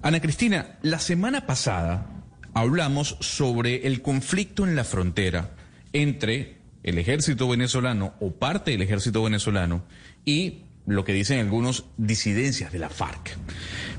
[0.00, 2.06] Ana Cristina, la semana pasada
[2.54, 5.56] hablamos sobre el conflicto en la frontera
[5.92, 9.82] entre el ejército venezolano o parte del ejército venezolano
[10.24, 13.36] y lo que dicen algunos disidencias de la FARC.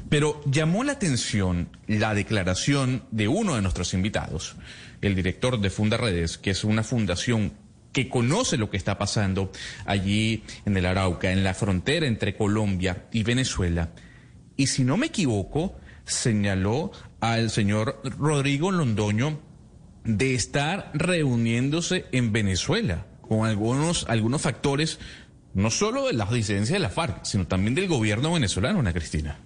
[0.08, 4.56] Pero llamó la atención la declaración de uno de nuestros invitados,
[5.02, 7.52] el director de Funda Redes, que es una fundación
[7.92, 9.52] que conoce lo que está pasando
[9.86, 13.92] allí en el Arauca, en la frontera entre Colombia y Venezuela.
[14.56, 15.76] Y si no me equivoco,
[16.10, 16.92] señaló
[17.22, 19.40] al señor Rodrigo Londoño
[20.04, 25.00] de estar reuniéndose en Venezuela con algunos, algunos factores
[25.54, 29.40] no solo de las disidencias de la FARC, sino también del gobierno venezolano, Ana Cristina.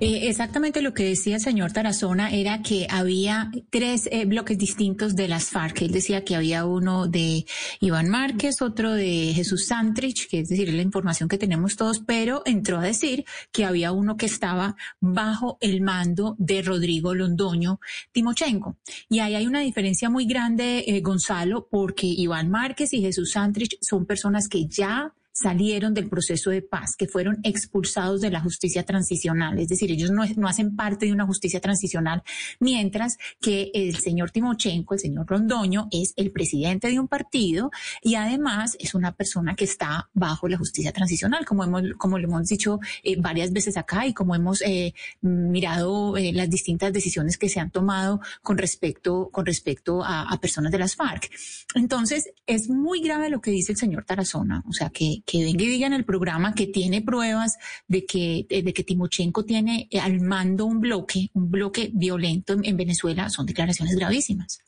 [0.00, 5.14] Eh, exactamente lo que decía el señor Tarazona era que había tres eh, bloques distintos
[5.14, 5.82] de las FARC.
[5.82, 7.46] Él decía que había uno de
[7.80, 12.42] Iván Márquez, otro de Jesús Santrich, que es decir, la información que tenemos todos, pero
[12.44, 17.80] entró a decir que había uno que estaba bajo el mando de Rodrigo Londoño
[18.12, 18.76] Timochenko.
[19.08, 23.78] Y ahí hay una diferencia muy grande, eh, Gonzalo, porque Iván Márquez y Jesús Santrich
[23.80, 28.84] son personas que ya salieron del proceso de paz, que fueron expulsados de la justicia
[28.84, 29.58] transicional.
[29.58, 32.22] Es decir, ellos no, no hacen parte de una justicia transicional,
[32.60, 38.14] mientras que el señor Timochenko, el señor Rondoño, es el presidente de un partido y
[38.14, 42.46] además es una persona que está bajo la justicia transicional, como hemos, como lo hemos
[42.46, 47.48] dicho eh, varias veces acá y como hemos eh, mirado eh, las distintas decisiones que
[47.48, 51.28] se han tomado con respecto, con respecto a, a personas de las FARC.
[51.74, 55.62] Entonces, es muy grave lo que dice el señor Tarazona, o sea, que, que venga
[55.62, 57.58] y diga en el programa que tiene pruebas
[57.88, 62.76] de que, de que Timochenko tiene al mando un bloque, un bloque violento en, en
[62.76, 64.60] Venezuela, son declaraciones gravísimas.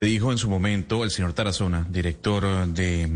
[0.00, 3.06] Dijo en su momento el señor Tarazona, director de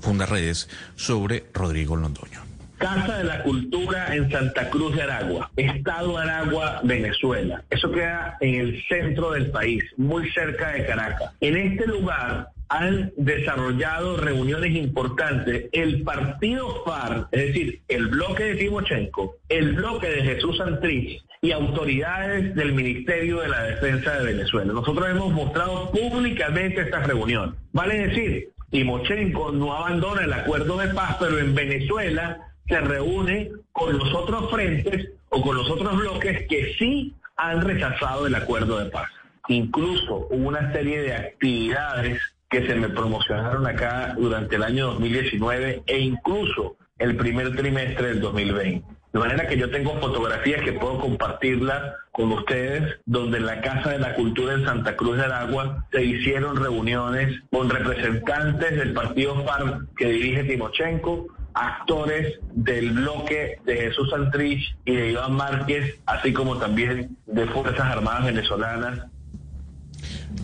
[0.00, 2.42] Funda Redes, sobre Rodrigo Londoño.
[2.76, 7.64] Casa de la Cultura en Santa Cruz de Aragua, Estado Aragua, Venezuela.
[7.70, 11.32] Eso queda en el centro del país, muy cerca de Caracas.
[11.40, 18.54] En este lugar han desarrollado reuniones importantes el partido FARC, es decir, el bloque de
[18.56, 24.72] Timochenko, el bloque de Jesús Santrich y autoridades del Ministerio de la Defensa de Venezuela.
[24.72, 27.54] Nosotros hemos mostrado públicamente estas reuniones.
[27.72, 33.96] Vale decir, Timochenko no abandona el acuerdo de paz, pero en Venezuela se reúne con
[33.96, 38.90] los otros frentes o con los otros bloques que sí han rechazado el acuerdo de
[38.90, 39.08] paz.
[39.48, 42.20] Incluso hubo una serie de actividades
[42.50, 48.20] que se me promocionaron acá durante el año 2019 e incluso el primer trimestre del
[48.20, 48.98] 2020.
[49.12, 53.90] De manera que yo tengo fotografías que puedo compartirlas con ustedes, donde en la Casa
[53.90, 59.44] de la Cultura en Santa Cruz de Aragua se hicieron reuniones con representantes del partido
[59.44, 66.32] FARC que dirige Timochenko, actores del bloque de Jesús Santrich y de Iván Márquez, así
[66.32, 69.06] como también de Fuerzas Armadas Venezolanas.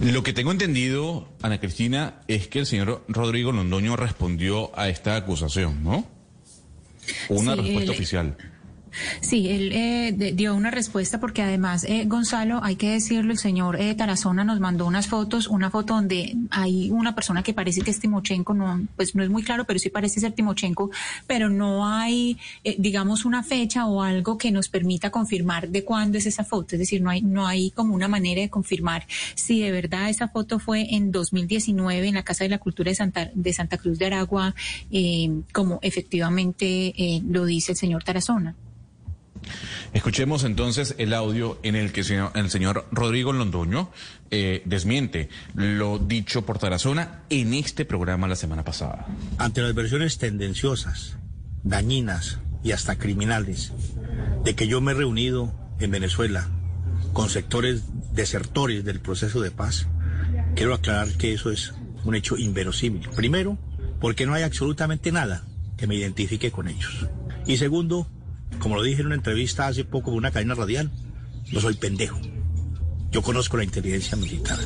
[0.00, 5.16] Lo que tengo entendido, Ana Cristina, es que el señor Rodrigo Londoño respondió a esta
[5.16, 6.06] acusación, ¿no?
[7.28, 8.36] Una Sí, respuesta oficial.
[9.20, 13.38] Sí, él eh, de- dio una respuesta porque además, eh, Gonzalo, hay que decirlo, el
[13.38, 17.80] señor eh, Tarazona nos mandó unas fotos, una foto donde hay una persona que parece
[17.82, 20.90] que es Timochenko, no, pues no es muy claro, pero sí parece ser Timochenko,
[21.26, 26.18] pero no hay, eh, digamos, una fecha o algo que nos permita confirmar de cuándo
[26.18, 26.74] es esa foto.
[26.76, 30.28] Es decir, no hay, no hay como una manera de confirmar si de verdad esa
[30.28, 33.98] foto fue en 2019 en la Casa de la Cultura de Santa, de Santa Cruz
[33.98, 34.54] de Aragua,
[34.90, 38.54] eh, como efectivamente eh, lo dice el señor Tarazona.
[39.92, 42.00] Escuchemos entonces el audio en el que
[42.34, 43.90] el señor Rodrigo Londoño
[44.30, 49.06] eh, desmiente lo dicho por Tarazona en este programa la semana pasada.
[49.38, 51.16] ante las versiones tendenciosas,
[51.62, 53.72] dañinas y hasta criminales
[54.44, 56.48] de que yo me he reunido en Venezuela
[57.12, 57.82] con sectores
[58.12, 59.86] desertores del proceso de paz,
[60.54, 61.72] quiero aclarar que eso es
[62.04, 63.08] un hecho inverosímil.
[63.10, 63.58] Primero,
[64.00, 65.44] porque no hay absolutamente nada
[65.76, 67.06] que me identifique con ellos.
[67.46, 68.08] Y segundo,
[68.58, 70.90] como lo dije en una entrevista hace poco en una cadena radial,
[71.52, 72.20] no soy pendejo.
[73.10, 74.58] Yo conozco la inteligencia militar,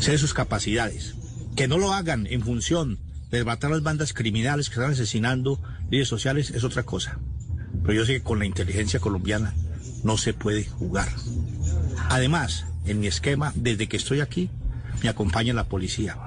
[0.00, 1.14] sé de sus capacidades.
[1.56, 2.98] Que no lo hagan en función
[3.30, 5.60] de a las bandas criminales que están asesinando
[5.90, 7.18] líderes sociales es otra cosa.
[7.82, 9.54] pero yo sé que con la inteligencia colombiana
[10.04, 11.08] no se puede jugar.
[12.10, 14.50] Además, en mi esquema, desde que estoy aquí,
[15.02, 16.18] me acompaña la policía.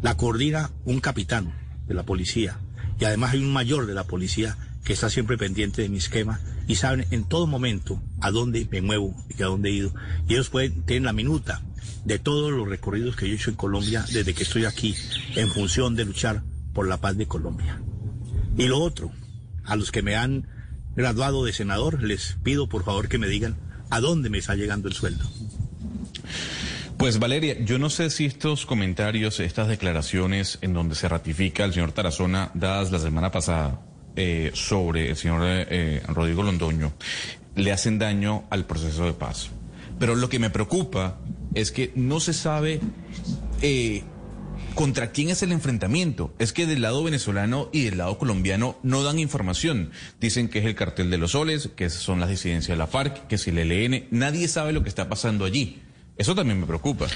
[0.00, 1.54] La coordina un capitán
[1.86, 2.56] de la policía
[2.98, 6.40] y además hay un mayor de la policía que está siempre pendiente de mi esquema
[6.66, 9.94] y saben en todo momento a dónde me muevo y a dónde he ido.
[10.28, 11.62] Y ellos pueden tener la minuta
[12.04, 14.94] de todos los recorridos que yo he hecho en Colombia desde que estoy aquí
[15.36, 16.42] en función de luchar
[16.72, 17.80] por la paz de Colombia.
[18.56, 19.12] Y lo otro,
[19.64, 20.48] a los que me han
[20.96, 23.56] graduado de senador, les pido por favor que me digan
[23.90, 25.24] a dónde me está llegando el sueldo.
[26.96, 31.72] Pues Valeria, yo no sé si estos comentarios, estas declaraciones en donde se ratifica el
[31.72, 33.80] señor Tarazona, dadas la semana pasada
[34.16, 36.92] eh, sobre el señor eh, Rodrigo Londoño,
[37.54, 39.50] le hacen daño al proceso de paz.
[39.98, 41.18] Pero lo que me preocupa
[41.54, 42.80] es que no se sabe
[43.60, 44.02] eh,
[44.74, 46.34] contra quién es el enfrentamiento.
[46.38, 49.90] Es que del lado venezolano y del lado colombiano no dan información.
[50.20, 53.26] Dicen que es el cartel de los soles, que son las disidencias de la FARC,
[53.26, 54.06] que es el ELN.
[54.10, 55.82] Nadie sabe lo que está pasando allí.
[56.16, 57.06] Eso también me preocupa.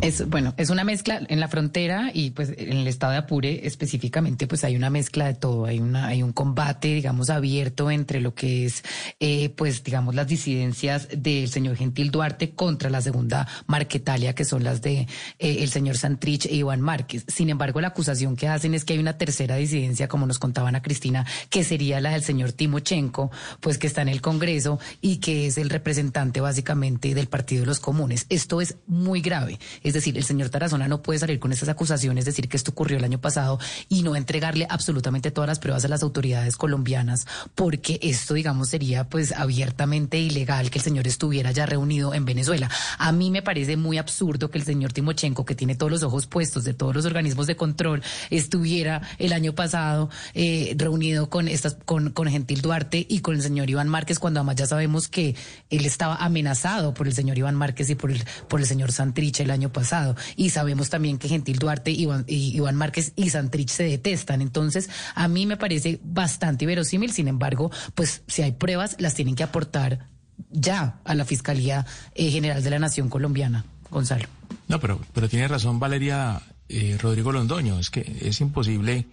[0.00, 3.66] Es, bueno, es una mezcla en la frontera y pues en el estado de Apure
[3.66, 8.20] específicamente pues hay una mezcla de todo, hay una hay un combate digamos abierto entre
[8.20, 8.84] lo que es
[9.18, 14.62] eh, pues digamos las disidencias del señor Gentil Duarte contra la segunda Marquetalia que son
[14.62, 15.08] las de eh,
[15.40, 17.24] el señor Santrich e Iván Márquez.
[17.26, 20.76] Sin embargo, la acusación que hacen es que hay una tercera disidencia como nos contaban
[20.76, 25.16] a Cristina que sería la del señor Timochenko, pues que está en el Congreso y
[25.16, 28.26] que es el representante básicamente del Partido de los Comunes.
[28.28, 29.58] Esto es muy grave
[29.88, 32.98] es decir, el señor Tarazona no puede salir con esas acusaciones, decir que esto ocurrió
[32.98, 33.58] el año pasado
[33.88, 39.08] y no entregarle absolutamente todas las pruebas a las autoridades colombianas, porque esto, digamos, sería
[39.08, 42.70] pues abiertamente ilegal que el señor estuviera ya reunido en Venezuela.
[42.98, 46.26] A mí me parece muy absurdo que el señor Timochenko, que tiene todos los ojos
[46.26, 51.78] puestos de todos los organismos de control, estuviera el año pasado eh, reunido con estas,
[51.86, 55.34] con, con Gentil Duarte y con el señor Iván Márquez, cuando además ya sabemos que
[55.70, 59.40] él estaba amenazado por el señor Iván Márquez y por el, por el señor Santrich
[59.40, 60.16] el año pasado pasado.
[60.34, 64.42] Y sabemos también que Gentil Duarte, Iván, Iván Márquez y Santrich se detestan.
[64.42, 67.12] Entonces, a mí me parece bastante verosímil.
[67.12, 70.08] Sin embargo, pues si hay pruebas, las tienen que aportar
[70.50, 71.86] ya a la Fiscalía
[72.16, 73.64] eh, General de la Nación Colombiana.
[73.88, 74.26] Gonzalo.
[74.66, 77.78] No, pero, pero tiene razón Valeria eh, Rodrigo Londoño.
[77.78, 79.06] Es que es imposible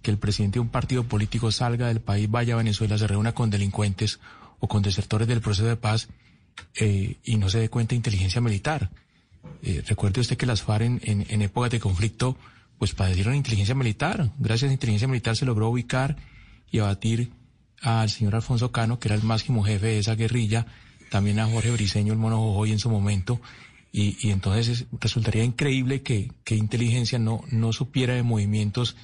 [0.00, 3.32] que el presidente de un partido político salga del país, vaya a Venezuela, se reúna
[3.32, 4.18] con delincuentes
[4.60, 6.08] o con desertores del proceso de paz
[6.74, 8.90] eh, y no se dé cuenta de inteligencia militar.
[9.66, 12.36] Eh, recuerde usted que las FARC en, épocas de conflicto
[12.78, 14.30] pues padecieron inteligencia militar.
[14.38, 16.16] Gracias a inteligencia militar se logró ubicar
[16.70, 17.32] y abatir
[17.82, 20.66] al señor Alfonso Cano, que era el máximo jefe de esa guerrilla,
[21.10, 23.40] también a Jorge Briceño, el mono Jojoy en su momento.
[23.90, 28.94] Y, y entonces resultaría increíble que, que inteligencia no, no supiera de movimientos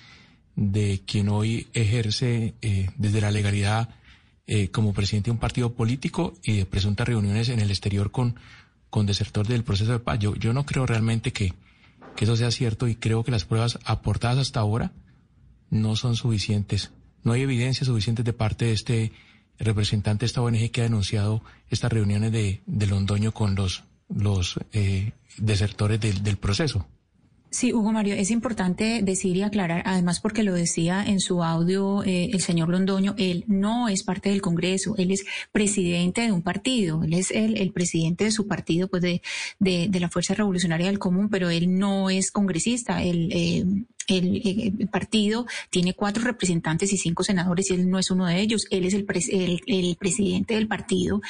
[0.54, 3.88] de quien hoy ejerce eh, desde la legalidad
[4.46, 8.36] eh, como presidente de un partido político y de presuntas reuniones en el exterior con
[8.92, 10.18] con desertor del proceso de paz.
[10.18, 11.54] Yo, yo no creo realmente que,
[12.14, 14.92] que eso sea cierto y creo que las pruebas aportadas hasta ahora
[15.70, 16.90] no son suficientes.
[17.24, 19.12] No hay evidencia suficiente de parte de este
[19.58, 23.84] representante de esta ONG que ha denunciado estas reuniones de, de Londoño con los,
[24.14, 26.86] los eh, desertores del, del proceso.
[27.52, 32.02] Sí, Hugo Mario, es importante decir y aclarar, además porque lo decía en su audio
[32.02, 36.40] eh, el señor Londoño, él no es parte del Congreso, él es presidente de un
[36.40, 39.20] partido, él es el, presidente de su partido, pues de,
[39.58, 43.66] de, de, la Fuerza Revolucionaria del Común, pero él no es congresista, él, eh,
[44.06, 48.40] el, el, partido tiene cuatro representantes y cinco senadores y él no es uno de
[48.40, 51.20] ellos, él es el, el, el, presidente del partido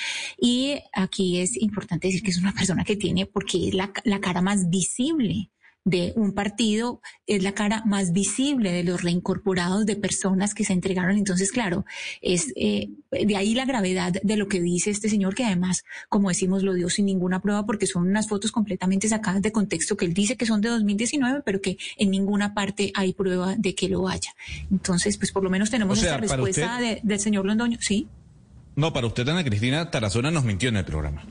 [0.41, 4.21] y aquí es importante decir que es una persona que tiene, porque es la, la
[4.21, 5.51] cara más visible
[5.85, 10.73] de un partido es la cara más visible de los reincorporados de personas que se
[10.73, 11.17] entregaron.
[11.17, 11.85] Entonces, claro,
[12.21, 16.29] es eh, de ahí la gravedad de lo que dice este señor, que además, como
[16.29, 20.05] decimos, lo dio sin ninguna prueba porque son unas fotos completamente sacadas de contexto que
[20.05, 23.89] él dice que son de 2019, pero que en ninguna parte hay prueba de que
[23.89, 24.35] lo haya.
[24.71, 28.09] Entonces, pues por lo menos tenemos esta respuesta del señor Londoño, ¿sí?
[28.75, 31.25] No, para usted, Ana Cristina, Tarazona nos mintió en el programa.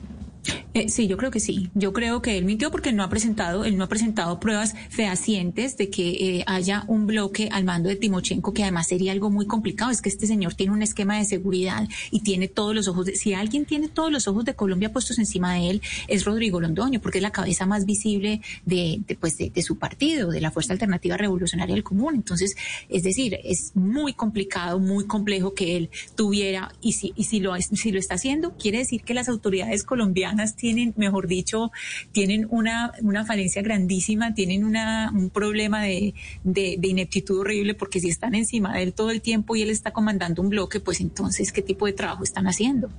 [0.74, 1.70] Eh, sí, yo creo que sí.
[1.74, 5.76] Yo creo que él mintió porque no ha presentado, él no ha presentado pruebas fehacientes
[5.76, 9.46] de que eh, haya un bloque al mando de Timochenko, que además sería algo muy
[9.46, 9.90] complicado.
[9.90, 13.06] Es que este señor tiene un esquema de seguridad y tiene todos los ojos.
[13.06, 16.58] De, si alguien tiene todos los ojos de Colombia puestos encima de él, es Rodrigo
[16.58, 20.40] Londoño, porque es la cabeza más visible de, de pues de, de, su partido, de
[20.40, 22.14] la Fuerza Alternativa Revolucionaria del Común.
[22.14, 22.56] Entonces,
[22.88, 27.54] es decir, es muy complicado, muy complejo que él tuviera, y si, y si lo,
[27.60, 31.72] si lo está haciendo, quiere decir que las autoridades colombianas tienen, mejor dicho,
[32.12, 36.14] tienen una, una falencia grandísima, tienen una, un problema de,
[36.44, 39.70] de, de ineptitud horrible, porque si están encima de él todo el tiempo y él
[39.70, 42.90] está comandando un bloque, pues entonces, ¿qué tipo de trabajo están haciendo?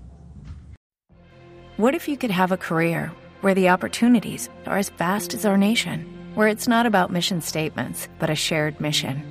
[1.77, 5.57] What if you could have a career where the opportunities are as vast as our
[5.57, 6.05] nation,
[6.35, 9.23] where it's not about mission statements, but a shared mission?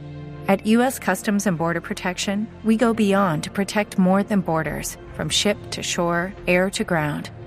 [0.48, 0.98] At U.S.
[0.98, 5.82] Customs and Border Protection, we go beyond to protect more than borders from ship to
[5.82, 7.28] shore, air to ground.